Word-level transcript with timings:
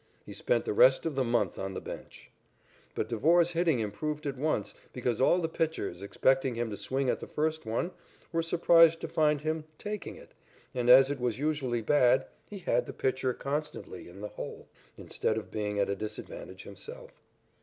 He 0.25 0.33
spent 0.33 0.65
the 0.65 0.73
rest 0.73 1.05
of 1.05 1.13
the 1.13 1.23
month 1.23 1.59
on 1.59 1.75
the 1.75 1.79
bench. 1.79 2.31
But 2.95 3.07
Devore's 3.07 3.51
hitting 3.51 3.79
improved 3.79 4.25
at 4.25 4.35
once 4.35 4.73
because 4.93 5.21
all 5.21 5.39
the 5.39 5.47
pitchers, 5.47 6.01
expecting 6.01 6.55
him 6.55 6.71
to 6.71 6.75
swing 6.77 7.07
at 7.07 7.19
the 7.19 7.27
first 7.27 7.67
one, 7.67 7.91
were 8.31 8.41
surprised 8.41 8.99
to 9.01 9.07
find 9.07 9.41
him 9.41 9.65
"taking 9.77 10.15
it" 10.15 10.31
and, 10.73 10.89
as 10.89 11.11
it 11.11 11.19
was 11.19 11.37
usually 11.37 11.83
bad, 11.83 12.25
he 12.49 12.57
had 12.57 12.87
the 12.87 12.93
pitcher 12.93 13.31
constantly 13.35 14.09
"in 14.09 14.21
the 14.21 14.29
hole," 14.29 14.67
instead 14.97 15.37
of 15.37 15.51
being 15.51 15.77
at 15.77 15.87
a 15.87 15.95
disadvantage 15.95 16.63
himself. 16.63 17.21